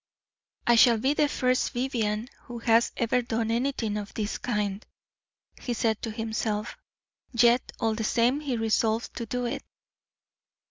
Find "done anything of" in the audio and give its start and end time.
3.21-4.11